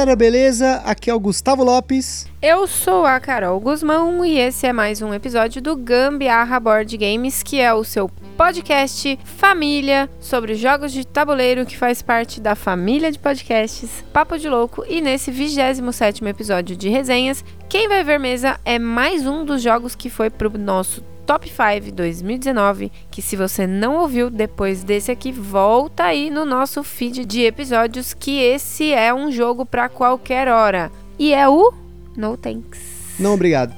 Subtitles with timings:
[0.00, 0.76] Galera, beleza?
[0.86, 2.26] Aqui é o Gustavo Lopes.
[2.40, 7.42] Eu sou a Carol Guzmão e esse é mais um episódio do Gambiarra Board Games,
[7.42, 13.12] que é o seu podcast família sobre jogos de tabuleiro que faz parte da família
[13.12, 14.86] de podcasts Papo de Louco.
[14.88, 19.94] E nesse 27 episódio de resenhas, quem vai ver mesa é mais um dos jogos
[19.94, 25.30] que foi pro nosso Top 5 2019, que se você não ouviu depois desse aqui,
[25.30, 30.90] volta aí no nosso feed de episódios que esse é um jogo para qualquer hora.
[31.16, 31.72] E é o
[32.16, 32.80] No Thanks.
[33.16, 33.72] Não, obrigado.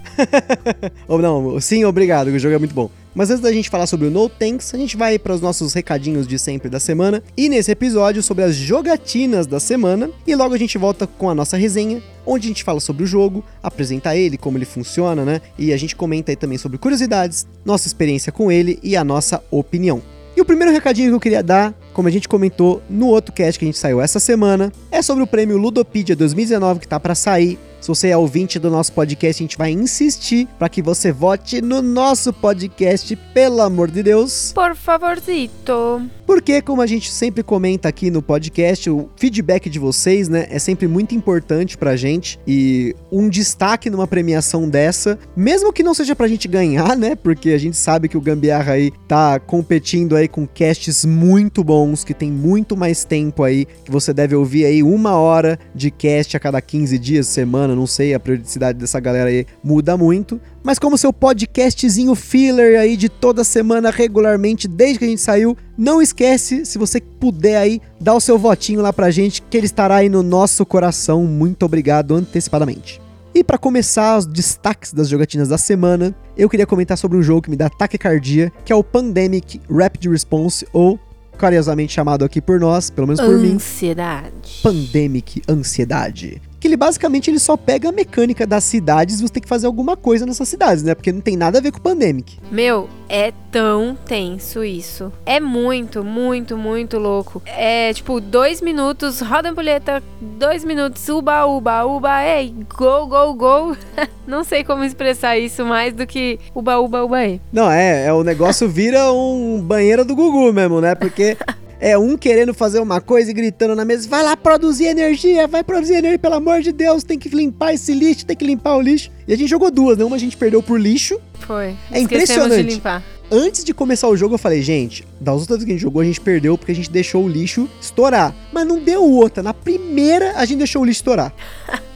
[1.06, 2.91] Ou não, sim, obrigado, o jogo é muito bom.
[3.15, 5.75] Mas antes da gente falar sobre o No Thanks, a gente vai para os nossos
[5.75, 7.23] recadinhos de sempre da semana.
[7.37, 10.11] E nesse episódio sobre as jogatinas da semana.
[10.27, 13.06] E logo a gente volta com a nossa resenha, onde a gente fala sobre o
[13.06, 15.41] jogo, apresenta ele, como ele funciona, né?
[15.59, 19.42] E a gente comenta aí também sobre curiosidades, nossa experiência com ele e a nossa
[19.50, 20.03] opinião.
[20.34, 23.59] E o primeiro recadinho que eu queria dar, como a gente comentou no outro cast
[23.59, 27.15] que a gente saiu essa semana, é sobre o prêmio Ludopedia 2019 que tá para
[27.15, 27.59] sair.
[27.83, 31.61] Se você é ouvinte do nosso podcast, a gente vai insistir para que você vote
[31.61, 34.53] no nosso podcast, pelo amor de Deus.
[34.55, 36.09] Por favorzito.
[36.25, 40.61] Porque, como a gente sempre comenta aqui no podcast, o feedback de vocês, né, é
[40.61, 42.39] sempre muito importante pra gente.
[42.47, 47.51] E um destaque numa premiação dessa, mesmo que não seja pra gente ganhar, né, porque
[47.51, 52.14] a gente sabe que o Gambiarra aí tá competindo aí com casts muito bons, que
[52.14, 56.41] tem muito mais tempo aí, que você deve ouvir aí uma hora de cast a
[56.41, 60.41] cada 15 dias, semana, não sei, a periodicidade dessa galera aí muda muito.
[60.62, 65.56] Mas como seu podcastzinho filler aí de toda semana regularmente, desde que a gente saiu,
[65.77, 69.66] não esquece, se você puder aí, dar o seu votinho lá pra gente, que ele
[69.66, 71.25] estará aí no nosso coração.
[71.25, 73.00] Muito obrigado antecipadamente.
[73.34, 77.42] E para começar os destaques das jogatinas da semana, eu queria comentar sobre um jogo
[77.42, 81.00] que me dá taquicardia, que é o Pandemic Rapid Response, ou
[81.42, 84.60] carinhosamente chamado aqui por nós, pelo menos por mim, Ansiedade.
[84.62, 86.41] Pandemic Ansiedade.
[86.62, 89.67] Que ele basicamente ele só pega a mecânica das cidades e você tem que fazer
[89.67, 90.95] alguma coisa nessas cidades, né?
[90.95, 92.39] Porque não tem nada a ver com o Pandemic.
[92.53, 95.12] Meu, é tão tenso isso.
[95.27, 97.43] É muito, muito, muito louco.
[97.47, 103.34] É tipo, dois minutos, roda a ampulheta, dois minutos, uba, uba, uba, ei, go, go,
[103.34, 103.77] go.
[104.25, 107.41] Não sei como expressar isso mais do que uba, uba, uba, ei.
[107.53, 110.95] Não, é, é o negócio vira um banheiro do Gugu mesmo, né?
[110.95, 111.37] Porque
[111.82, 115.65] é um querendo fazer uma coisa e gritando na mesa, vai lá produzir energia, vai
[115.65, 118.81] produzir energia, pelo amor de Deus, tem que limpar esse lixo, tem que limpar o
[118.81, 119.10] lixo.
[119.26, 120.04] E a gente jogou duas, né?
[120.04, 121.21] Uma a gente perdeu por lixo.
[121.41, 121.75] Foi.
[121.91, 122.62] É impressionante.
[122.62, 123.03] de limpar.
[123.28, 126.03] Antes de começar o jogo, eu falei, gente, das outras vezes que a gente jogou,
[126.03, 128.32] a gente perdeu porque a gente deixou o lixo estourar.
[128.53, 129.42] Mas não deu outra.
[129.42, 131.34] Na primeira, a gente deixou o lixo estourar.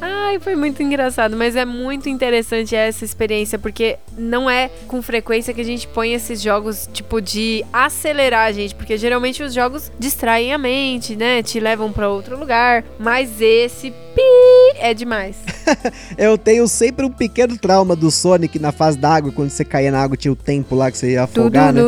[0.00, 5.52] Ai, foi muito engraçado, mas é muito interessante essa experiência, porque não é com frequência
[5.52, 9.90] que a gente põe esses jogos, tipo, de acelerar a gente, porque geralmente os jogos
[9.98, 11.42] distraem a mente, né?
[11.42, 15.36] Te levam para outro lugar, mas esse pi é demais.
[16.16, 20.00] Eu tenho sempre um pequeno trauma do Sonic na fase d'água, quando você caía na
[20.00, 21.80] água tinha o tempo lá que você ia afogar, né?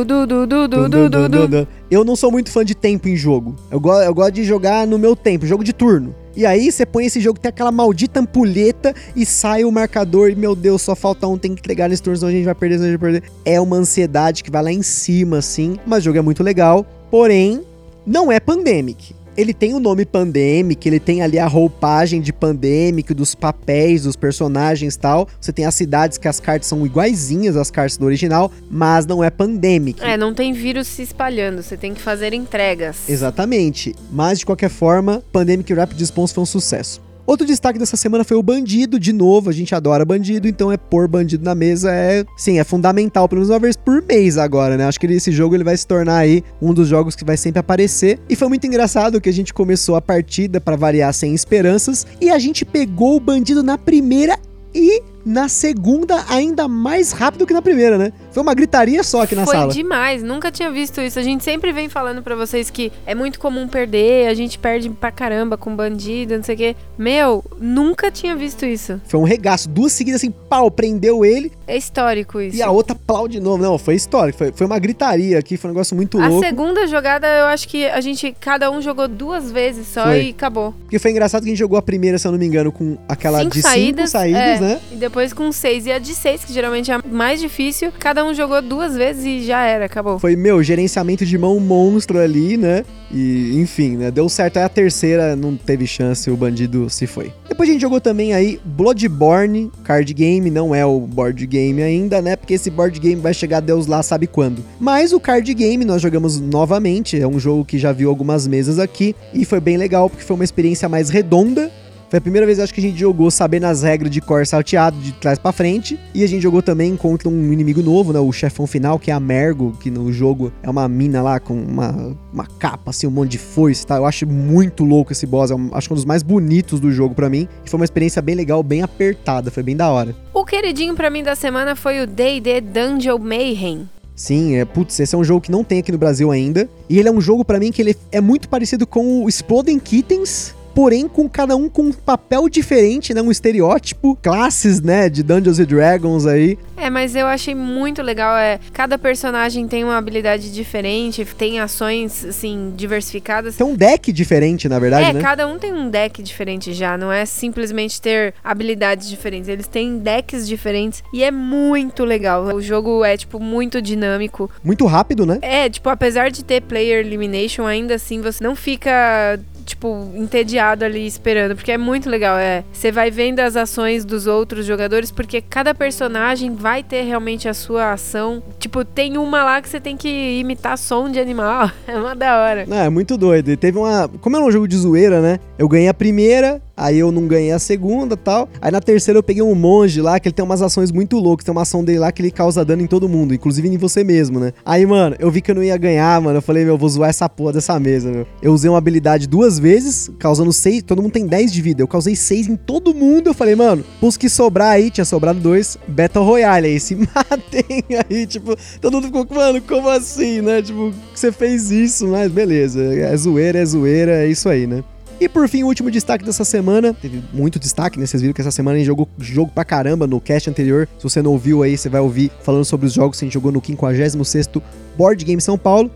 [1.91, 3.57] Eu não sou muito fã de tempo em jogo.
[3.71, 6.15] Eu, go eu gosto de jogar no meu tempo, jogo de turno.
[6.37, 10.35] E aí você põe esse jogo, tem aquela maldita ampulheta e sai o marcador e,
[10.35, 12.77] meu Deus, só falta um, tem que entregar nesse turno, senão a gente vai perder,
[12.77, 13.31] senão a gente vai perder.
[13.45, 15.77] É uma ansiedade que vai lá em cima, assim.
[15.87, 17.63] Mas o jogo é muito legal, porém,
[18.07, 19.15] não é Pandemic.
[19.37, 24.17] Ele tem o nome Pandemic, ele tem ali a roupagem de Pandemic, dos papéis, dos
[24.17, 25.29] personagens e tal.
[25.41, 29.23] Você tem as cidades que as cartas são iguaizinhas às cartas do original, mas não
[29.23, 30.03] é Pandemic.
[30.03, 33.09] É, não tem vírus se espalhando, você tem que fazer entregas.
[33.09, 33.95] Exatamente.
[34.11, 37.10] Mas de qualquer forma, Pandemic Rapid Response foi um sucesso.
[37.31, 40.77] Outro destaque dessa semana foi o bandido, de novo, a gente adora bandido, então é
[40.77, 44.77] pôr bandido na mesa é, sim, é fundamental, pelo menos uma vez por mês agora,
[44.77, 44.85] né?
[44.85, 47.61] Acho que esse jogo ele vai se tornar aí um dos jogos que vai sempre
[47.61, 48.19] aparecer.
[48.29, 52.31] E foi muito engraçado que a gente começou a partida para variar sem esperanças e
[52.31, 54.37] a gente pegou o bandido na primeira
[54.75, 58.13] e na segunda ainda mais rápido que na primeira, né?
[58.33, 59.73] Foi uma gritaria só aqui na Foi sala.
[59.73, 61.19] demais, nunca tinha visto isso.
[61.19, 64.89] A gente sempre vem falando pra vocês que é muito comum perder, a gente perde
[64.91, 66.77] pra caramba com bandido, não sei o quê.
[66.99, 69.01] Meu, nunca tinha visto isso.
[69.07, 72.57] Foi um regaço, duas seguidas assim, pau, prendeu ele É histórico isso.
[72.57, 73.63] e a outra plau de novo.
[73.63, 76.45] Não, foi histórico, foi, foi uma gritaria aqui, foi um negócio muito A louco.
[76.45, 80.27] segunda jogada, eu acho que a gente, cada um jogou duas vezes só Foi.
[80.27, 80.73] e acabou.
[80.83, 82.97] Porque foi engraçado que a gente jogou a primeira, se eu não me engano, com
[83.09, 84.81] aquela cinco de saídas, cinco saídas, é, né?
[84.93, 85.87] E depois com seis.
[85.87, 89.25] E a de seis, que geralmente é a mais difícil, cada um jogou duas vezes
[89.25, 90.21] e já era, acabou.
[90.21, 92.85] Foi, meu, gerenciamento de mão monstro ali, né?
[93.13, 94.11] E, enfim, né?
[94.11, 94.59] Deu certo.
[94.59, 97.33] Aí a terceira não teve chance, o bandido se foi.
[97.49, 102.23] Depois a gente jogou também aí Bloodborne, card game, não é o board game ainda,
[102.23, 102.37] né?
[102.37, 104.65] Porque esse board game vai chegar Deus lá sabe quando.
[104.79, 108.79] Mas o card game nós jogamos novamente, é um jogo que já viu algumas mesas
[108.79, 111.71] aqui e foi bem legal porque foi uma experiência mais redonda
[112.11, 114.99] foi a primeira vez acho que a gente jogou sabendo as regras de cor salteado
[114.99, 115.97] de trás para frente.
[116.13, 118.19] E a gente jogou também contra um inimigo novo, né?
[118.19, 121.55] O chefão final, que é a Mergo, que no jogo é uma mina lá com
[121.55, 123.97] uma, uma capa, assim, um monte de foice, tá?
[123.97, 125.53] Eu acho muito louco esse boss.
[125.53, 127.47] É um, acho que um dos mais bonitos do jogo para mim.
[127.65, 129.49] E foi uma experiência bem legal, bem apertada.
[129.49, 130.13] Foi bem da hora.
[130.35, 133.89] O queridinho para mim da semana foi o D&D Dungeon Mayhem.
[134.17, 136.69] Sim, é, putz, esse é um jogo que não tem aqui no Brasil ainda.
[136.89, 139.79] E ele é um jogo para mim que ele é muito parecido com o Exploding
[139.79, 143.23] Kittens, porém com cada um com um papel diferente, né?
[143.23, 145.09] Um estereótipo, classes, né?
[145.09, 146.59] De Dungeons and Dragons aí.
[146.77, 148.37] É, mas eu achei muito legal.
[148.37, 153.57] É, cada personagem tem uma habilidade diferente, tem ações, assim, diversificadas.
[153.57, 155.21] Tem um deck diferente, na verdade, é, né?
[155.21, 156.97] cada um tem um deck diferente já.
[156.97, 159.49] Não é simplesmente ter habilidades diferentes.
[159.49, 162.45] Eles têm decks diferentes e é muito legal.
[162.55, 164.51] O jogo é, tipo, muito dinâmico.
[164.65, 165.39] Muito rápido, né?
[165.43, 171.07] É, tipo, apesar de ter player elimination, ainda assim você não fica tipo, entediado ali
[171.07, 172.37] esperando, porque é muito legal.
[172.39, 177.49] É, você vai vendo as ações dos outros jogadores, porque cada personagem vai ter realmente
[177.49, 178.43] a sua ação.
[178.59, 181.71] Tipo, tem uma lá que você tem que imitar som de animal.
[181.91, 182.67] É uma da hora.
[182.71, 183.51] É, muito doido.
[183.51, 184.09] E teve uma.
[184.21, 185.41] Como era um jogo de zoeira, né?
[185.59, 188.49] Eu ganhei a primeira, aí eu não ganhei a segunda tal.
[188.61, 191.45] Aí na terceira eu peguei um monge lá, que ele tem umas ações muito loucas.
[191.45, 194.03] Tem uma ação dele lá que ele causa dano em todo mundo, inclusive em você
[194.03, 194.53] mesmo, né?
[194.65, 196.39] Aí, mano, eu vi que eu não ia ganhar, mano.
[196.39, 198.27] Eu falei, meu, eu vou zoar essa porra dessa mesa, meu.
[198.43, 200.83] Eu usei uma habilidade duas vezes, causando seis.
[200.83, 201.83] Todo mundo tem 10 de vida.
[201.83, 203.29] Eu causei seis em todo mundo.
[203.29, 205.77] Eu falei, mano, os que sobrar aí, tinha sobrado dois.
[205.87, 208.27] Battle Royale aí, se matem aí.
[208.27, 210.63] Tipo, todo mundo ficou, mano, como assim, né?
[210.63, 212.83] Tipo, você fez isso, mas beleza.
[212.83, 214.83] É zoeira, é zoeira, é isso aí, né?
[215.21, 216.95] E por fim, o último destaque dessa semana.
[216.95, 218.07] Teve muito destaque, né?
[218.07, 220.89] Vocês viram que essa semana a gente jogou jogo pra caramba no cast anterior.
[220.97, 223.35] Se você não ouviu aí, você vai ouvir falando sobre os jogos que a gente
[223.35, 224.63] jogou no 56º
[224.97, 225.91] Board Game São Paulo.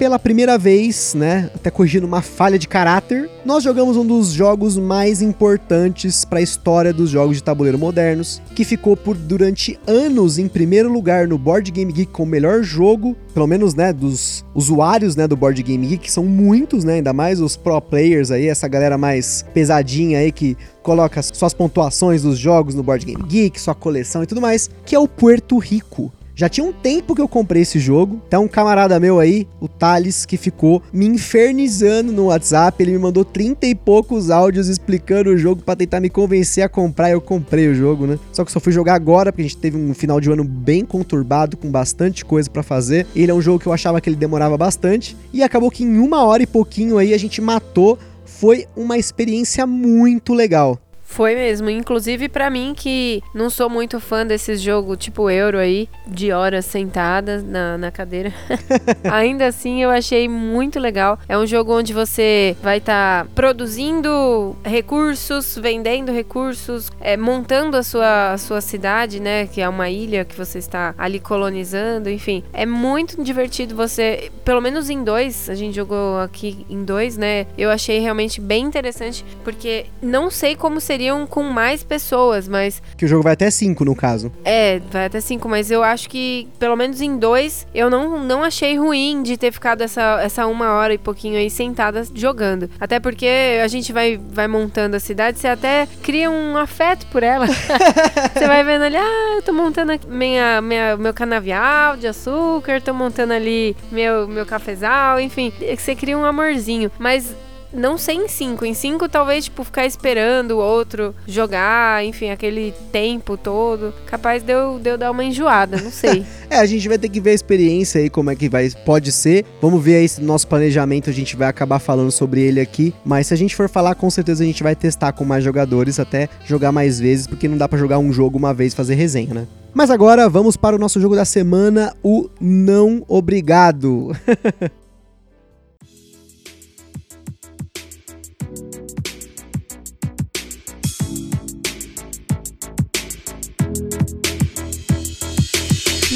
[0.00, 4.78] Pela primeira vez, né, até corrigindo uma falha de caráter, nós jogamos um dos jogos
[4.78, 10.38] mais importantes para a história dos jogos de tabuleiro modernos, que ficou por durante anos
[10.38, 14.42] em primeiro lugar no Board Game Geek com o melhor jogo, pelo menos, né, dos
[14.54, 18.30] usuários, né, do Board Game Geek, que são muitos, né, ainda mais os pro players
[18.30, 23.22] aí, essa galera mais pesadinha aí que coloca suas pontuações dos jogos no Board Game
[23.22, 26.10] Geek, sua coleção e tudo mais, que é o Puerto Rico.
[26.40, 28.18] Já tinha um tempo que eu comprei esse jogo.
[28.30, 32.82] Tem um camarada meu aí, o Thales, que ficou me infernizando no WhatsApp.
[32.82, 36.68] Ele me mandou 30 e poucos áudios explicando o jogo para tentar me convencer a
[36.70, 37.10] comprar.
[37.10, 38.18] Eu comprei o jogo, né?
[38.32, 40.82] Só que só fui jogar agora, porque a gente teve um final de ano bem
[40.82, 43.06] conturbado, com bastante coisa para fazer.
[43.14, 45.14] Ele é um jogo que eu achava que ele demorava bastante.
[45.34, 47.98] E acabou que em uma hora e pouquinho aí a gente matou.
[48.24, 50.80] Foi uma experiência muito legal.
[51.10, 55.88] Foi mesmo, inclusive para mim que não sou muito fã desses jogos tipo Euro aí,
[56.06, 58.32] de horas sentadas na, na cadeira.
[59.10, 61.18] Ainda assim eu achei muito legal.
[61.28, 67.82] É um jogo onde você vai estar tá produzindo recursos, vendendo recursos, é, montando a
[67.82, 69.48] sua, a sua cidade, né?
[69.48, 72.44] Que é uma ilha que você está ali colonizando, enfim.
[72.52, 77.48] É muito divertido você, pelo menos em dois, a gente jogou aqui em dois, né?
[77.58, 82.82] Eu achei realmente bem interessante, porque não sei como seria seriam com mais pessoas, mas.
[82.94, 84.30] Que o jogo vai até 5, no caso.
[84.44, 88.42] É, vai até 5, mas eu acho que, pelo menos em dois, eu não, não
[88.42, 92.68] achei ruim de ter ficado essa, essa uma hora e pouquinho aí sentada jogando.
[92.78, 93.26] Até porque
[93.64, 97.46] a gente vai, vai montando a cidade, você até cria um afeto por ela.
[98.36, 102.82] você vai vendo ali, ah, eu tô montando aqui minha, minha, meu canavial de açúcar,
[102.82, 105.50] tô montando ali meu, meu cafezal, enfim.
[105.78, 106.90] Você cria um amorzinho.
[106.98, 107.34] Mas
[107.72, 108.64] não sei em 5.
[108.64, 113.94] Em 5, talvez, tipo, ficar esperando o outro jogar, enfim, aquele tempo todo.
[114.06, 116.24] Capaz de eu, de eu dar uma enjoada, não sei.
[116.50, 119.12] é, a gente vai ter que ver a experiência aí, como é que vai, pode
[119.12, 119.44] ser.
[119.60, 122.94] Vamos ver aí se no nosso planejamento a gente vai acabar falando sobre ele aqui.
[123.04, 125.98] Mas se a gente for falar, com certeza a gente vai testar com mais jogadores,
[125.98, 128.94] até jogar mais vezes, porque não dá para jogar um jogo uma vez e fazer
[128.94, 129.46] resenha, né?
[129.72, 134.10] Mas agora vamos para o nosso jogo da semana, o Não Obrigado.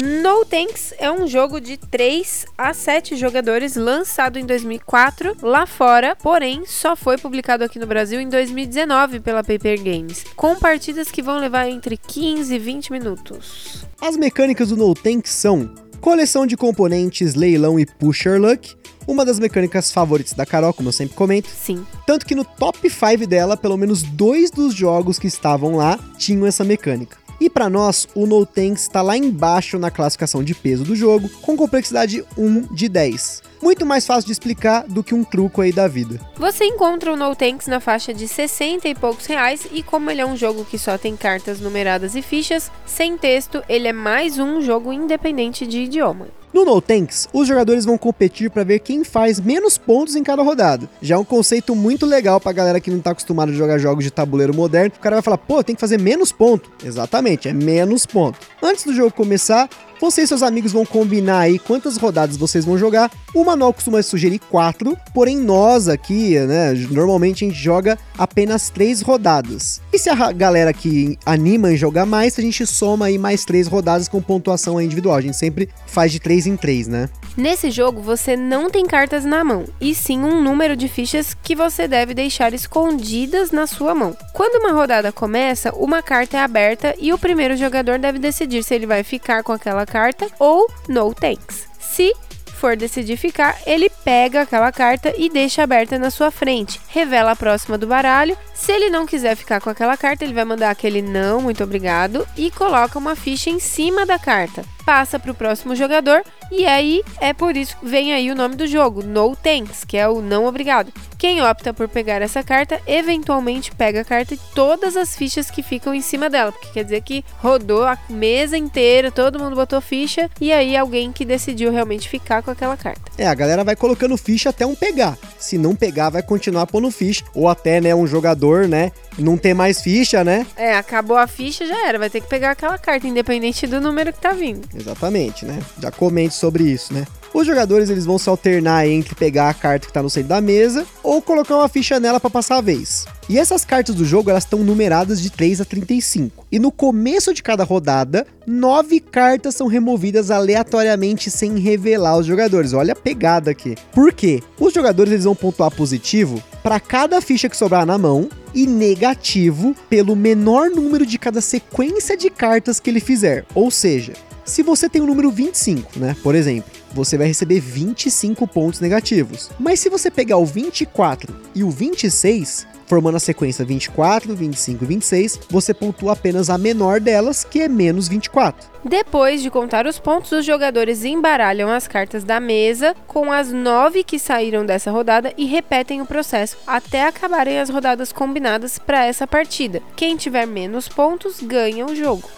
[0.03, 6.17] No Tanks é um jogo de 3 a 7 jogadores lançado em 2004 lá fora,
[6.17, 11.21] porém só foi publicado aqui no Brasil em 2019 pela Paper Games, com partidas que
[11.21, 13.85] vão levar entre 15 e 20 minutos.
[14.01, 18.75] As mecânicas do No Tank são coleção de componentes, leilão e pusher luck,
[19.07, 21.47] uma das mecânicas favoritas da Carol, como eu sempre comento.
[21.49, 21.85] Sim.
[22.05, 26.45] Tanto que no top 5 dela, pelo menos dois dos jogos que estavam lá tinham
[26.45, 27.24] essa mecânica.
[27.39, 31.29] E para nós, o No Tanks está lá embaixo na classificação de peso do jogo,
[31.41, 33.43] com complexidade 1 de 10.
[33.61, 36.19] Muito mais fácil de explicar do que um truco aí da vida.
[36.37, 40.21] Você encontra o No Tanks na faixa de 60 e poucos reais e como ele
[40.21, 44.37] é um jogo que só tem cartas numeradas e fichas, sem texto, ele é mais
[44.37, 46.27] um jogo independente de idioma.
[46.55, 50.41] No No Tanks, os jogadores vão competir para ver quem faz menos pontos em cada
[50.41, 50.89] rodada.
[51.01, 54.05] Já é um conceito muito legal pra galera que não tá acostumada a jogar jogos
[54.05, 54.93] de tabuleiro moderno.
[54.95, 56.71] O cara vai falar, pô, tem que fazer menos ponto.
[56.81, 58.39] Exatamente, é menos ponto.
[58.63, 59.67] Antes do jogo começar,
[59.99, 63.11] você e seus amigos vão combinar aí quantas rodadas vocês vão jogar.
[63.33, 69.01] O manual costuma sugerir quatro, porém nós aqui, né, normalmente a gente joga apenas três
[69.01, 69.81] rodadas.
[69.91, 73.67] E se a galera que anima em jogar mais, a gente soma aí mais três
[73.67, 75.15] rodadas com pontuação individual.
[75.15, 77.09] A gente sempre faz de três em três, né?
[77.35, 81.53] Nesse jogo, você não tem cartas na mão, e sim um número de fichas que
[81.53, 84.15] você deve deixar escondidas na sua mão.
[84.33, 88.73] Quando uma rodada começa, uma carta é aberta e o primeiro jogador deve decidir se
[88.73, 91.67] ele vai ficar com aquela carta ou no thanks.
[91.79, 92.13] Se
[92.55, 97.35] for decidir ficar, ele pega aquela carta e deixa aberta na sua frente, revela a
[97.35, 98.37] próxima do baralho.
[98.53, 102.27] Se ele não quiser ficar com aquela carta, ele vai mandar aquele não, muito obrigado,
[102.35, 104.65] e coloca uma ficha em cima da carta.
[104.85, 108.55] Passa para o próximo jogador e aí é por isso que vem aí o nome
[108.55, 110.93] do jogo, No Thanks, que é o não obrigado.
[111.17, 115.63] Quem opta por pegar essa carta, eventualmente pega a carta e todas as fichas que
[115.63, 119.81] ficam em cima dela, porque quer dizer que rodou a mesa inteira, todo mundo botou
[119.81, 123.01] ficha e aí alguém que decidiu realmente ficar com aquela carta.
[123.17, 125.17] É, a galera vai colocando ficha até um pegar.
[125.39, 129.53] Se não pegar, vai continuar pondo ficha ou até, né, um jogador, né, não ter
[129.53, 130.45] mais ficha, né?
[130.55, 134.11] É, acabou a ficha, já era, vai ter que pegar aquela carta independente do número
[134.11, 134.67] que tá vindo.
[134.75, 135.59] Exatamente, né?
[135.81, 137.05] Já comente sobre isso, né?
[137.35, 140.39] Os jogadores eles vão se alternar entre pegar a carta que está no centro da
[140.39, 143.05] mesa ou colocar uma ficha nela para passar a vez.
[143.27, 146.45] E essas cartas do jogo elas estão numeradas de 3 a 35.
[146.49, 152.71] E no começo de cada rodada, nove cartas são removidas aleatoriamente sem revelar os jogadores.
[152.71, 153.75] Olha a pegada aqui.
[153.91, 154.41] Por quê?
[154.57, 159.75] Os jogadores eles vão pontuar positivo para cada ficha que sobrar na mão e negativo
[159.89, 163.45] pelo menor número de cada sequência de cartas que ele fizer.
[163.53, 164.13] Ou seja,
[164.45, 169.49] se você tem o número 25, né, por exemplo, você vai receber 25 pontos negativos.
[169.59, 174.87] Mas se você pegar o 24 e o 26, formando a sequência 24, 25 e
[174.87, 178.69] 26, você pontua apenas a menor delas, que é menos 24.
[178.83, 184.03] Depois de contar os pontos, os jogadores embaralham as cartas da mesa com as nove
[184.03, 189.25] que saíram dessa rodada e repetem o processo até acabarem as rodadas combinadas para essa
[189.25, 189.81] partida.
[189.95, 192.29] Quem tiver menos pontos ganha o jogo.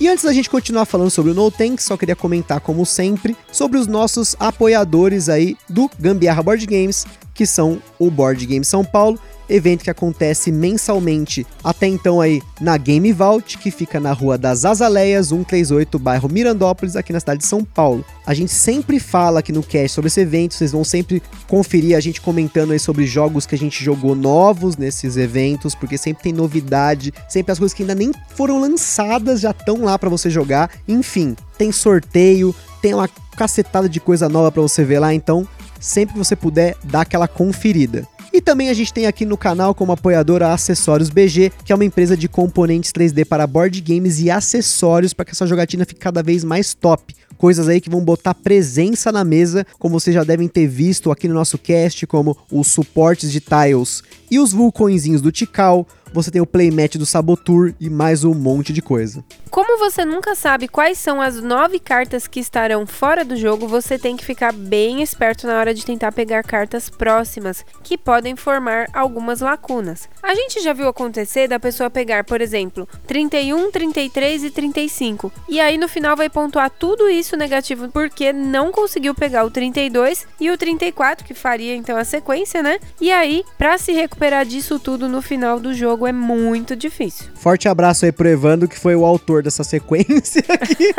[0.00, 3.36] E antes da gente continuar falando sobre o No Tank, só queria comentar, como sempre,
[3.52, 8.84] sobre os nossos apoiadores aí do Gambiarra Board Games, que são o Board Game São
[8.84, 9.18] Paulo
[9.54, 14.64] evento que acontece mensalmente até então aí na Game Vault, que fica na Rua das
[14.64, 18.04] Azaleias, 138, bairro Mirandópolis, aqui na cidade de São Paulo.
[18.26, 22.00] A gente sempre fala aqui no cast sobre esse evento, vocês vão sempre conferir a
[22.00, 26.32] gente comentando aí sobre jogos que a gente jogou novos nesses eventos, porque sempre tem
[26.32, 30.70] novidade, sempre as coisas que ainda nem foram lançadas já estão lá para você jogar.
[30.88, 35.46] Enfim, tem sorteio, tem uma cacetada de coisa nova para você ver lá, então
[35.78, 38.06] sempre que você puder, dá aquela conferida.
[38.34, 41.84] E também a gente tem aqui no canal como apoiadora Acessórios BG, que é uma
[41.84, 46.20] empresa de componentes 3D para board games e acessórios para que essa jogatina fique cada
[46.20, 47.14] vez mais top.
[47.38, 51.28] Coisas aí que vão botar presença na mesa, como vocês já devem ter visto aqui
[51.28, 56.40] no nosso cast, como os suportes de tiles e os vulcõezinhos do Tikal, você tem
[56.40, 59.24] o playmat do Sabotur e mais um monte de coisa.
[59.50, 63.98] Como você nunca sabe quais são as nove cartas que estarão fora do jogo, você
[63.98, 68.86] tem que ficar bem esperto na hora de tentar pegar cartas próximas, que podem formar
[68.92, 70.08] algumas lacunas.
[70.22, 75.60] A gente já viu acontecer da pessoa pegar, por exemplo, 31, 33 e 35, e
[75.60, 80.48] aí no final vai pontuar tudo isso negativo porque não conseguiu pegar o 32 e
[80.48, 82.78] o 34, que faria então a sequência, né?
[83.00, 87.26] E aí, para se recuperar disso tudo no final do jogo, jogo é muito difícil.
[87.34, 90.94] Forte abraço aí pro Evandro, que foi o autor dessa sequência aqui.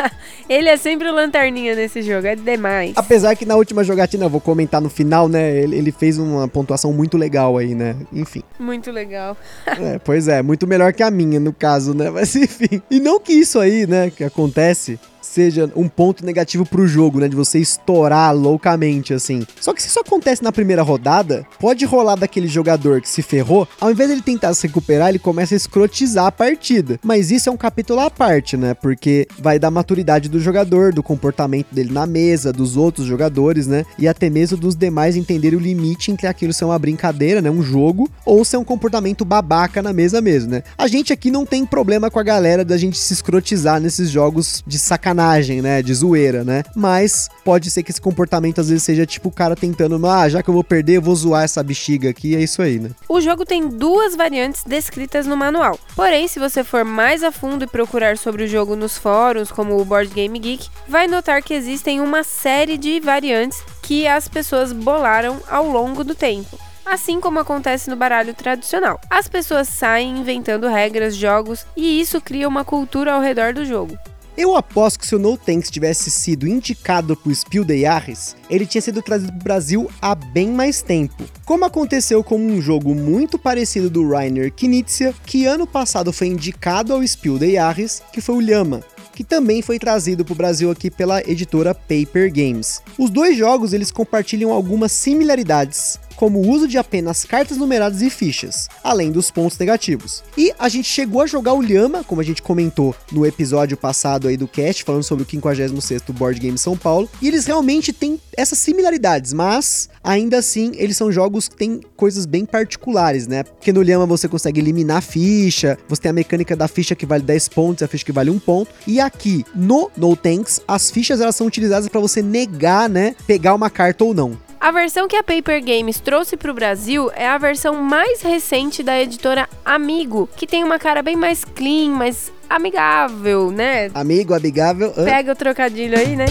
[0.48, 2.92] Ele é sempre o lanterninha nesse jogo, é demais.
[2.96, 5.56] Apesar que na última jogatina, eu vou comentar no final, né?
[5.56, 7.96] Ele, ele fez uma pontuação muito legal aí, né?
[8.12, 8.42] Enfim.
[8.58, 9.36] Muito legal.
[9.78, 12.08] É, pois é, muito melhor que a minha, no caso, né?
[12.08, 12.80] Mas enfim.
[12.90, 17.28] E não que isso aí, né, que acontece, seja um ponto negativo pro jogo, né?
[17.28, 19.46] De você estourar loucamente, assim.
[19.60, 23.68] Só que se isso acontece na primeira rodada, pode rolar daquele jogador que se ferrou,
[23.80, 26.98] ao invés dele tentar se recuperar, ele começa a escrotizar a partida.
[27.02, 28.74] Mas isso é um capítulo à parte, né?
[28.74, 33.84] Porque vai da maturidade do jogador, do comportamento dele na mesa, dos outros jogadores, né?
[33.98, 37.50] E até mesmo dos demais entenderem o limite entre aquilo ser uma brincadeira, né?
[37.50, 40.62] Um jogo, ou ser um comportamento babaca na mesa mesmo, né?
[40.78, 44.62] A gente aqui não tem problema com a galera da gente se escrotizar nesses jogos
[44.66, 45.82] de sacanagem, né?
[45.82, 46.62] De zoeira, né?
[46.74, 50.42] Mas pode ser que esse comportamento às vezes seja tipo o cara tentando, ah, já
[50.42, 52.90] que eu vou perder, eu vou zoar essa bexiga aqui, é isso aí, né?
[53.08, 55.78] O jogo tem duas variantes descritas no manual.
[55.94, 59.80] Porém, se você for mais a fundo e procurar sobre o jogo nos fóruns, como
[59.80, 64.72] o Board Game Geek, vai notar que existem uma série de variantes que as pessoas
[64.72, 66.58] bolaram ao longo do tempo.
[66.84, 69.00] Assim como acontece no baralho tradicional.
[69.10, 73.98] As pessoas saem inventando regras, jogos, e isso cria uma cultura ao redor do jogo.
[74.36, 78.66] Eu aposto que se o No Tanks tivesse sido indicado pro Spiel des Jahres, ele
[78.66, 81.24] tinha sido trazido pro Brasil há bem mais tempo.
[81.46, 86.92] Como aconteceu com um jogo muito parecido do Rainer Knizia, que ano passado foi indicado
[86.92, 90.70] ao Spiel des Jahres, que foi o Lhama, que também foi trazido para o Brasil
[90.70, 92.82] aqui pela editora Paper Games.
[92.98, 98.10] Os dois jogos eles compartilham algumas similaridades, como o uso de apenas cartas numeradas e
[98.10, 100.24] fichas, além dos pontos negativos.
[100.36, 104.26] E a gente chegou a jogar o Lhama, como a gente comentou no episódio passado
[104.26, 108.20] aí do cast, falando sobre o 56º Board Game São Paulo, e eles realmente têm
[108.36, 113.42] essas similaridades, mas ainda assim eles são jogos que têm coisas bem particulares, né?
[113.42, 117.22] Porque no Lhama você consegue eliminar ficha, você tem a mecânica da ficha que vale
[117.22, 121.20] 10 pontos a ficha que vale 1 ponto, e aqui no No Tanks as fichas
[121.20, 124.45] elas são utilizadas para você negar, né, pegar uma carta ou não.
[124.66, 128.82] A versão que a Paper Games trouxe para o Brasil é a versão mais recente
[128.82, 133.92] da editora Amigo, que tem uma cara bem mais clean, mais amigável, né?
[133.94, 134.90] Amigo, amigável.
[134.90, 136.26] Pega o trocadilho aí, né?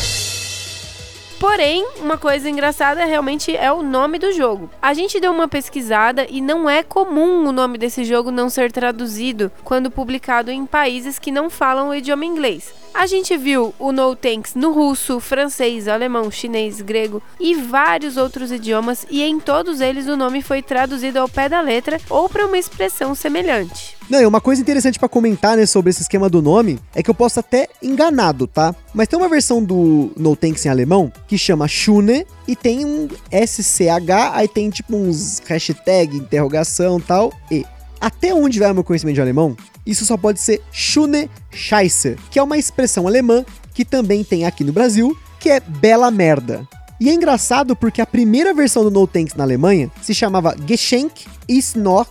[1.39, 4.70] Porém, uma coisa engraçada realmente é o nome do jogo.
[4.82, 8.72] A gente deu uma pesquisada e não é comum o nome desse jogo não ser
[8.72, 12.74] traduzido quando publicado em países que não falam o idioma inglês.
[12.94, 18.54] A gente viu o No Tanks no russo, francês, alemão, chinês, grego e vários outros
[18.54, 22.45] idiomas, e em todos eles o nome foi traduzido ao pé da letra ou para
[22.45, 23.98] uma expressão semelhante.
[24.10, 27.10] Não, e uma coisa interessante pra comentar, né, sobre esse esquema do nome, é que
[27.10, 28.74] eu posso até enganado, tá?
[28.93, 33.08] Mas tem uma versão do No Tanks em alemão que chama Schune e tem um
[33.32, 37.65] SCH, aí tem tipo uns hashtag, interrogação tal, e.
[38.00, 42.43] Até onde vai meu conhecimento de alemão, isso só pode ser Schune Scheisse, que é
[42.43, 43.43] uma expressão alemã
[43.74, 46.67] que também tem aqui no Brasil, que é bela merda.
[47.00, 51.26] E é engraçado porque a primeira versão do No Tanks na Alemanha se chamava Geschenk
[51.48, 52.10] ist noch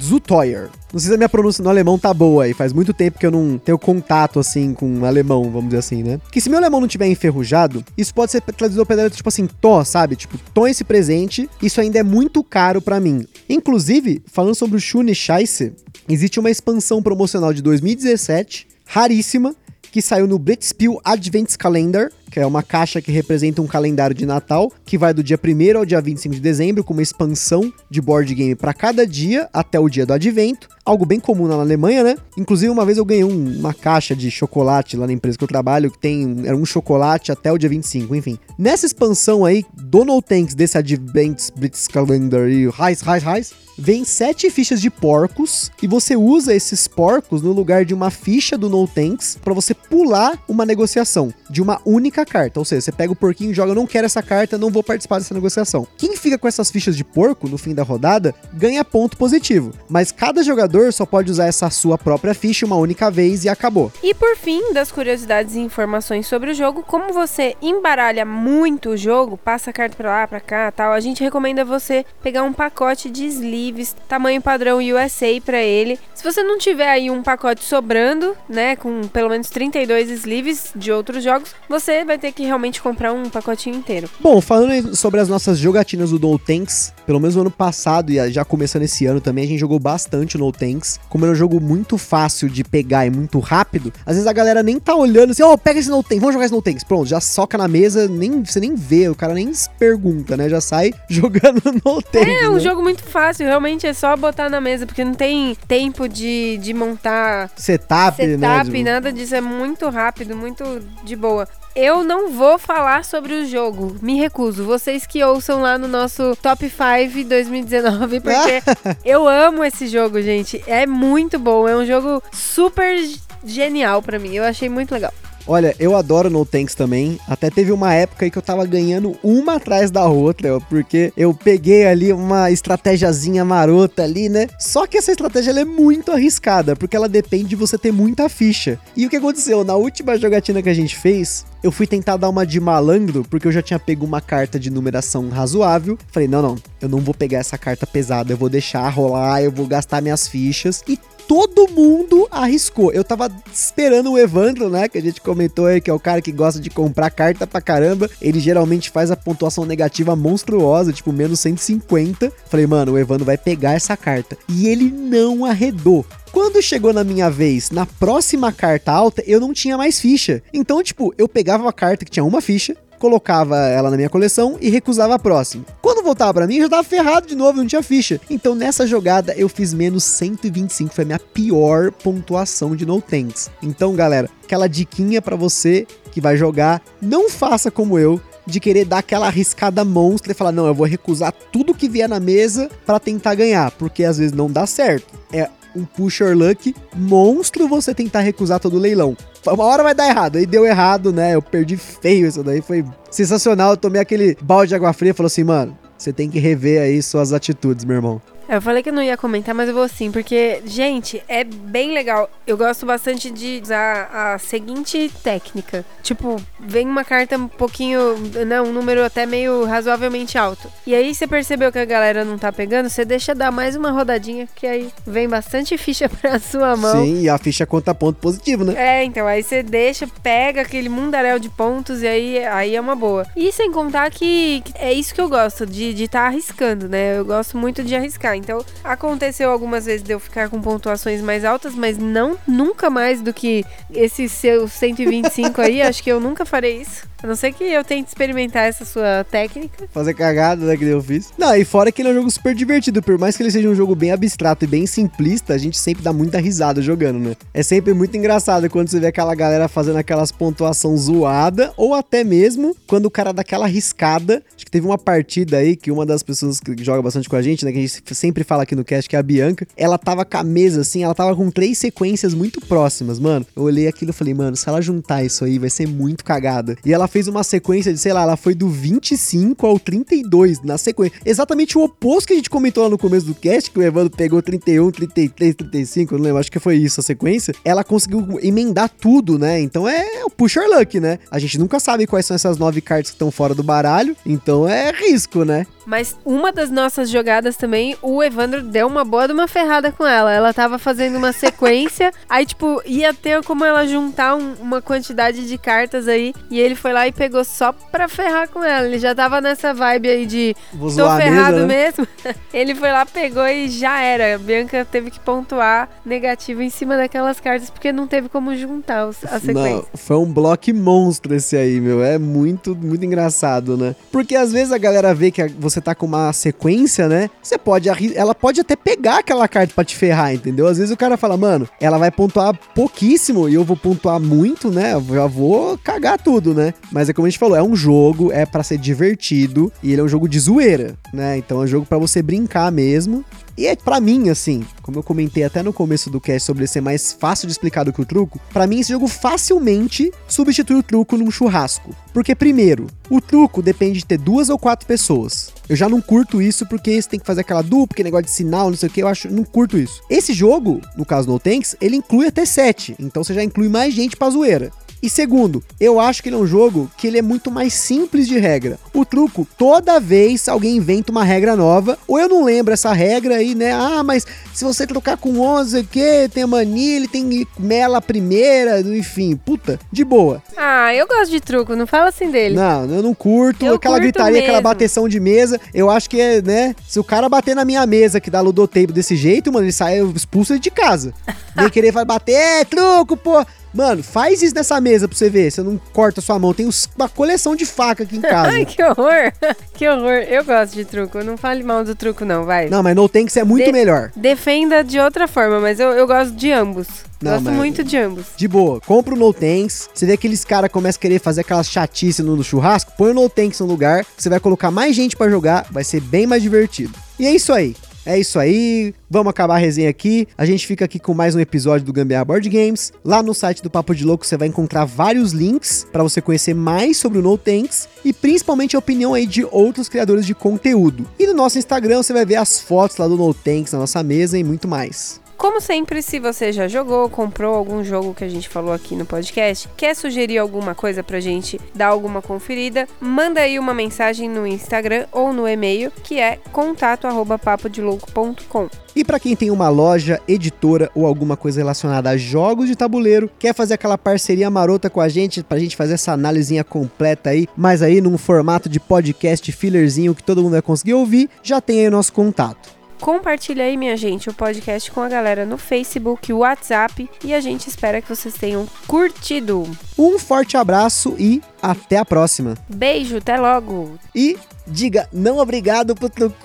[0.00, 0.68] zu teuer.
[0.92, 3.26] Não sei se a minha pronúncia no alemão tá boa aí, faz muito tempo que
[3.26, 6.20] eu não tenho contato assim com alemão, vamos dizer assim, né?
[6.30, 9.82] Que se meu alemão não tiver enferrujado, isso pode ser traduzido ao tipo assim, tô,
[9.84, 10.16] sabe?
[10.16, 13.26] Tipo, tô esse presente, isso ainda é muito caro pra mim.
[13.48, 15.72] Inclusive, falando sobre o Schune Scheisse,
[16.08, 19.54] existe uma expansão promocional de 2017, raríssima,
[19.90, 24.24] que saiu no Blitzspiel Advents Calendar, que é uma caixa que representa um calendário de
[24.24, 28.00] Natal, que vai do dia 1 ao dia 25 de dezembro, com uma expansão de
[28.00, 30.66] board game para cada dia até o dia do advento.
[30.84, 32.16] Algo bem comum na Alemanha, né?
[32.36, 35.48] Inclusive, uma vez eu ganhei um- uma caixa de chocolate lá na empresa que eu
[35.48, 38.38] trabalho, que tem era um chocolate até o dia 25, enfim.
[38.58, 44.04] Nessa expansão aí, do No Tanks desse Advents Blitz Calendar e Rise, Rise, Rise, vem
[44.04, 48.68] sete fichas de porcos e você usa esses porcos no lugar de uma ficha do
[48.68, 52.60] No Tanks para você pular uma negociação de uma única carta.
[52.60, 55.18] Ou seja, você pega o porquinho e joga, não quero essa carta, não vou participar
[55.18, 55.84] dessa negociação.
[55.98, 60.12] Quem fica com essas fichas de porco no fim da rodada ganha ponto positivo, mas
[60.12, 63.92] cada jogador só pode usar essa sua própria ficha uma única vez e acabou.
[64.00, 68.96] E por fim, das curiosidades e informações sobre o jogo, como você embaralha muito o
[68.96, 72.52] jogo, passa a carta pra lá, pra cá, tal, a gente recomenda você pegar um
[72.52, 73.26] pacote de
[73.72, 75.98] sleeves, tamanho padrão USA pra ele.
[76.14, 80.92] Se você não tiver aí um pacote sobrando, né, com pelo menos 32 sleeves de
[80.92, 84.08] outros jogos, você vai ter que realmente comprar um pacotinho inteiro.
[84.20, 88.30] Bom, falando sobre as nossas jogatinas do No Tanks, pelo menos no ano passado e
[88.30, 91.00] já começando esse ano também, a gente jogou bastante No Tanks.
[91.08, 94.62] Como era um jogo muito fácil de pegar e muito rápido, às vezes a galera
[94.62, 96.84] nem tá olhando assim, ó, oh, pega esse No Tanks, vamos jogar esse No Tanks.
[96.84, 100.48] Pronto, já soca na mesa, nem, você nem vê, o cara nem pergunta, né?
[100.48, 102.42] Já sai jogando No Tanks.
[102.42, 102.60] É, um né?
[102.60, 106.72] jogo muito fácil, realmente é só botar na mesa, porque não tem tempo de, de
[106.72, 108.92] montar setup, setup né?
[108.92, 110.64] nada disso, é muito rápido, muito
[111.04, 111.46] de boa.
[111.76, 114.64] Eu não vou falar sobre o jogo, me recuso.
[114.64, 118.62] Vocês que ouçam lá no nosso Top 5 2019, porque
[119.04, 120.62] eu amo esse jogo, gente.
[120.66, 122.96] É muito bom, é um jogo super
[123.44, 124.34] genial para mim.
[124.34, 125.12] Eu achei muito legal.
[125.46, 127.18] Olha, eu adoro No Tanks também.
[127.26, 131.34] Até teve uma época aí que eu tava ganhando uma atrás da outra, porque eu
[131.34, 134.46] peguei ali uma estratégiazinha marota ali, né?
[134.58, 138.78] Só que essa estratégia é muito arriscada, porque ela depende de você ter muita ficha.
[138.96, 139.64] E o que aconteceu?
[139.64, 143.46] Na última jogatina que a gente fez, eu fui tentar dar uma de malandro, porque
[143.46, 145.96] eu já tinha pego uma carta de numeração razoável.
[146.08, 149.52] Falei, não, não, eu não vou pegar essa carta pesada, eu vou deixar rolar, eu
[149.52, 150.82] vou gastar minhas fichas.
[150.88, 152.92] E todo mundo arriscou.
[152.92, 154.88] Eu tava esperando o Evandro, né?
[154.88, 157.60] Que a gente comentou aí, que é o cara que gosta de comprar carta pra
[157.60, 158.10] caramba.
[158.20, 162.32] Ele geralmente faz a pontuação negativa monstruosa, tipo menos 150.
[162.46, 164.36] Falei, mano, o Evandro vai pegar essa carta.
[164.48, 166.04] E ele não arredou.
[166.32, 170.42] Quando chegou na minha vez, na próxima carta alta, eu não tinha mais ficha.
[170.52, 174.56] Então, tipo, eu pegava uma carta que tinha uma ficha, colocava ela na minha coleção
[174.60, 175.64] e recusava a próxima.
[175.80, 178.20] Quando voltava para mim, eu já tava ferrado de novo, não tinha ficha.
[178.30, 183.50] Então nessa jogada eu fiz menos 125, foi a minha pior pontuação de no tanks.
[183.60, 188.84] Então, galera, aquela diquinha para você que vai jogar, não faça como eu, de querer
[188.84, 192.70] dar aquela arriscada monstra e falar: não, eu vou recusar tudo que vier na mesa
[192.86, 195.12] para tentar ganhar, porque às vezes não dá certo.
[195.32, 199.16] É um pusher luck monstro você tentar recusar todo o leilão.
[199.46, 201.34] Uma hora vai dar errado, aí deu errado, né?
[201.34, 203.72] Eu perdi feio isso daí, foi sensacional.
[203.72, 206.80] Eu tomei aquele balde de água fria e falou assim, mano, você tem que rever
[206.80, 208.20] aí suas atitudes, meu irmão.
[208.52, 211.94] Eu falei que eu não ia comentar, mas eu vou sim, porque, gente, é bem
[211.94, 212.28] legal.
[212.46, 215.82] Eu gosto bastante de usar a seguinte técnica.
[216.02, 218.14] Tipo, vem uma carta um pouquinho,
[218.46, 220.70] né, um número até meio razoavelmente alto.
[220.86, 223.90] E aí você percebeu que a galera não tá pegando, você deixa dar mais uma
[223.90, 227.06] rodadinha, que aí vem bastante ficha pra sua mão.
[227.06, 228.74] Sim, e a ficha conta ponto positivo, né?
[228.76, 232.94] É, então, aí você deixa, pega aquele mundaréu de pontos e aí, aí é uma
[232.94, 233.26] boa.
[233.34, 236.86] E sem contar que, que é isso que eu gosto, de estar de tá arriscando,
[236.86, 237.18] né?
[237.18, 238.41] Eu gosto muito de arriscar.
[238.42, 243.20] Então, aconteceu algumas vezes de eu ficar com pontuações mais altas, mas não nunca mais
[243.22, 245.80] do que esse seu 125 aí.
[245.82, 247.10] Acho que eu nunca farei isso.
[247.22, 249.88] A não ser que eu tente experimentar essa sua técnica.
[249.92, 251.32] Fazer cagada, né, que eu fiz.
[251.38, 253.00] Não, e fora que ele é um jogo super divertido.
[253.00, 256.02] Por mais que ele seja um jogo bem abstrato e bem simplista, a gente sempre
[256.02, 257.36] dá muita risada jogando, né?
[257.54, 262.24] É sempre muito engraçado quando você vê aquela galera fazendo aquelas pontuação zoada, ou até
[262.24, 264.42] mesmo quando o cara dá aquela riscada.
[264.56, 267.42] Acho que teve uma partida aí que uma das pessoas que joga bastante com a
[267.42, 269.98] gente, né, que a gente sempre fala aqui no cast, que é a Bianca, ela
[269.98, 273.46] tava com a mesa assim, ela tava com três sequências muito próximas, mano.
[273.54, 276.76] Eu olhei aquilo e falei, mano, se ela juntar isso aí, vai ser muito cagada.
[276.84, 280.78] E ela fez uma sequência de, sei lá, ela foi do 25 ao 32 na
[280.78, 281.18] sequência.
[281.24, 284.16] Exatamente o oposto que a gente comentou lá no começo do cast, que o Evandro
[284.16, 287.54] pegou 31, 33, 35, não lembro, acho que foi isso a sequência.
[287.64, 289.60] Ela conseguiu emendar tudo, né?
[289.60, 291.18] Então é o pusher luck, né?
[291.30, 294.68] A gente nunca sabe quais são essas nove cartas que estão fora do baralho, então
[294.68, 295.66] é risco, né?
[295.86, 300.04] Mas uma das nossas jogadas também, o Evandro deu uma boa de uma ferrada com
[300.04, 300.32] ela.
[300.32, 305.46] Ela tava fazendo uma sequência, aí, tipo, ia ter como ela juntar um, uma quantidade
[305.46, 306.34] de cartas aí.
[306.50, 308.86] E ele foi lá e pegou só pra ferrar com ela.
[308.88, 311.74] Ele já tava nessa vibe aí de Vou tô ferrado mesa, né?
[311.74, 312.08] mesmo.
[312.52, 314.34] ele foi lá, pegou e já era.
[314.34, 319.06] A Bianca teve que pontuar negativo em cima daquelas cartas, porque não teve como juntar
[319.06, 319.76] os, a sequência.
[319.76, 322.02] Não, foi um bloco monstro esse aí, meu.
[322.02, 323.94] É muito, muito engraçado, né?
[324.10, 327.30] Porque às vezes a galera vê que você tá com uma sequência, né?
[327.42, 327.88] Você pode.
[328.14, 330.66] Ela pode até pegar aquela carta pra te ferrar, entendeu?
[330.66, 334.70] Às vezes o cara fala, mano, ela vai pontuar pouquíssimo e eu vou pontuar muito,
[334.70, 334.94] né?
[334.94, 336.74] Eu já vou cagar tudo, né?
[336.90, 340.00] Mas é como a gente falou, é um jogo, é para ser divertido e ele
[340.00, 341.36] é um jogo de zoeira, né?
[341.36, 343.24] Então é um jogo para você brincar mesmo.
[343.56, 346.80] E é para mim, assim, como eu comentei até no começo do cast sobre ser
[346.80, 350.82] mais fácil de explicar do que o truco, para mim esse jogo facilmente substitui o
[350.82, 351.94] truco num churrasco.
[352.14, 355.52] Porque, primeiro, o truco depende de ter duas ou quatro pessoas.
[355.68, 358.30] Eu já não curto isso porque você tem que fazer aquela dupla, que negócio de
[358.30, 360.02] sinal, não sei o que, eu acho, não curto isso.
[360.08, 363.94] Esse jogo, no caso No Tanks, ele inclui até sete, então você já inclui mais
[363.94, 364.70] gente pra zoeira.
[365.02, 368.28] E segundo, eu acho que ele é um jogo que ele é muito mais simples
[368.28, 368.78] de regra.
[368.94, 373.36] O truco, toda vez alguém inventa uma regra nova, ou eu não lembro essa regra
[373.36, 373.72] aí, né?
[373.72, 378.80] Ah, mas se você trocar com 11, que tem a mania, ele tem mela primeira,
[378.80, 380.40] enfim, puta, de boa.
[380.56, 382.54] Ah, eu gosto de truco, não fala assim dele.
[382.54, 383.66] Não, eu não curto.
[383.66, 384.68] Eu aquela curto gritaria, aquela mesmo.
[384.68, 385.60] bateção de mesa.
[385.74, 386.76] Eu acho que é, né?
[386.86, 390.00] Se o cara bater na minha mesa que dá ludotape desse jeito, mano, ele sai
[390.14, 391.12] expulso de casa.
[391.56, 393.44] Vem querer vai bater, é truco, pô.
[393.74, 395.50] Mano, faz isso nessa mesa pra você ver.
[395.50, 396.52] Você não corta sua mão.
[396.52, 398.50] Tem uma coleção de faca aqui em casa.
[398.50, 399.32] Ai, que horror.
[399.74, 400.24] que horror.
[400.28, 401.22] Eu gosto de truco.
[401.24, 402.68] Não fale mal do truco, não, vai.
[402.68, 404.10] não, mas no tanks é muito De- melhor.
[404.14, 406.86] Defenda de outra forma, mas eu, eu gosto de ambos.
[407.20, 408.26] Não, gosto muito de ambos.
[408.36, 409.88] De boa, compra o No Tanks.
[409.94, 413.28] Você vê aqueles caras começam a querer fazer aquelas chatice no, churrasco, põe o No
[413.30, 414.04] Tanks no lugar.
[414.18, 416.98] Você vai colocar mais gente pra jogar, vai ser bem mais divertido.
[417.20, 417.76] E é isso aí.
[418.04, 420.26] É isso aí, vamos acabar a resenha aqui.
[420.36, 422.92] A gente fica aqui com mais um episódio do Gambiarra Board Games.
[423.04, 426.52] Lá no site do Papo de Louco você vai encontrar vários links pra você conhecer
[426.52, 431.06] mais sobre o No Tanks e principalmente a opinião aí de outros criadores de conteúdo.
[431.16, 434.02] E no nosso Instagram você vai ver as fotos lá do No Tanks na nossa
[434.02, 435.21] mesa e muito mais.
[435.36, 439.04] Como sempre, se você já jogou, comprou algum jogo que a gente falou aqui no
[439.04, 444.46] podcast, quer sugerir alguma coisa pra gente dar alguma conferida, manda aí uma mensagem no
[444.46, 448.68] Instagram ou no e-mail, que é contato@papodelouco.com.
[448.94, 453.28] E para quem tem uma loja, editora ou alguma coisa relacionada a jogos de tabuleiro,
[453.38, 457.48] quer fazer aquela parceria marota com a gente pra gente fazer essa análisinha completa aí,
[457.56, 461.80] mas aí num formato de podcast fillerzinho que todo mundo vai conseguir ouvir, já tem
[461.80, 462.81] aí o nosso contato.
[463.02, 467.66] Compartilha aí, minha gente, o podcast com a galera no Facebook, WhatsApp e a gente
[467.66, 469.68] espera que vocês tenham curtido.
[469.98, 472.56] Um forte abraço e até a próxima.
[472.68, 473.98] Beijo, até logo.
[474.14, 474.38] E
[474.68, 476.36] diga não obrigado pro truco.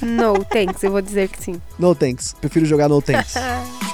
[0.00, 1.60] No thanks, eu vou dizer que sim.
[1.78, 2.34] No thanks.
[2.40, 3.34] Prefiro jogar no thanks.